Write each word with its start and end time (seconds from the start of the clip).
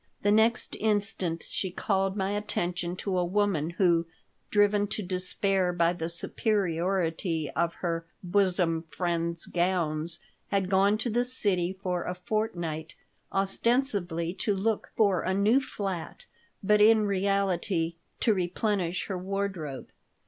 The 0.23 0.31
next 0.31 0.75
instant 0.79 1.43
she 1.43 1.69
called 1.69 2.17
my 2.17 2.31
attention 2.31 2.95
to 2.95 3.19
a 3.19 3.23
woman 3.23 3.69
who, 3.69 4.07
driven 4.49 4.87
to 4.87 5.03
despair 5.03 5.71
by 5.71 5.93
the 5.93 6.09
superiority 6.09 7.51
of 7.51 7.75
her 7.75 8.07
"bosom 8.23 8.81
friend's" 8.87 9.45
gowns, 9.45 10.17
had 10.47 10.71
gone 10.71 10.97
to 10.97 11.11
the 11.11 11.23
city 11.23 11.71
for 11.71 12.03
a 12.05 12.15
fortnight, 12.15 12.95
ostensibly 13.31 14.33
to 14.33 14.55
look 14.55 14.89
for 14.97 15.21
a 15.21 15.35
new 15.35 15.59
flat, 15.61 16.25
but 16.63 16.81
in 16.81 17.05
reality 17.05 17.97
to 18.21 18.33
replenish 18.33 19.05
her 19.05 19.19
wardrobe. 19.19 19.89